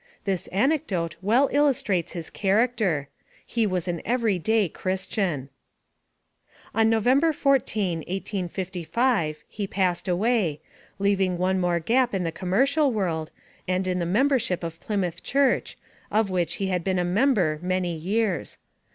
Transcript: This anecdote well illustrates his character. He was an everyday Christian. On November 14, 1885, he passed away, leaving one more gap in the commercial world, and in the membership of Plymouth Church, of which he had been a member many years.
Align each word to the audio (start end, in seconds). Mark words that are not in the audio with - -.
This 0.23 0.47
anecdote 0.47 1.15
well 1.21 1.47
illustrates 1.51 2.13
his 2.13 2.31
character. 2.31 3.07
He 3.45 3.67
was 3.67 3.87
an 3.87 4.01
everyday 4.03 4.67
Christian. 4.67 5.49
On 6.73 6.89
November 6.89 7.31
14, 7.31 7.99
1885, 7.99 9.43
he 9.47 9.67
passed 9.67 10.07
away, 10.07 10.59
leaving 10.97 11.37
one 11.37 11.59
more 11.59 11.79
gap 11.79 12.15
in 12.15 12.23
the 12.23 12.31
commercial 12.31 12.91
world, 12.91 13.29
and 13.67 13.85
in 13.85 13.99
the 13.99 14.07
membership 14.07 14.63
of 14.63 14.79
Plymouth 14.81 15.21
Church, 15.21 15.77
of 16.09 16.31
which 16.31 16.55
he 16.55 16.65
had 16.65 16.83
been 16.83 16.97
a 16.97 17.05
member 17.05 17.59
many 17.61 17.93
years. 17.95 18.57